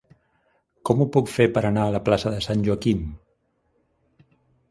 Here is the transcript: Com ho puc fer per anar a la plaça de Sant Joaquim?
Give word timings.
Com 0.89 1.01
ho 1.01 1.05
puc 1.15 1.29
fer 1.33 1.45
per 1.57 1.61
anar 1.69 1.83
a 1.89 1.93
la 1.95 2.01
plaça 2.09 2.33
de 2.35 2.39
Sant 2.47 2.65
Joaquim? 2.69 3.03